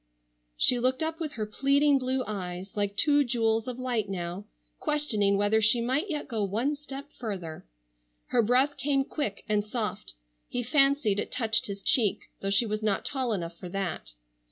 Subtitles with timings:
[0.57, 4.45] She looked up with her pleading blue eyes, like two jewels of light now,
[4.79, 7.67] questioning whether she might yet go one step further.
[8.29, 10.15] Her breath came quick and soft,
[10.49, 14.13] he fancied it touched his cheek, though she was not tall enough for that.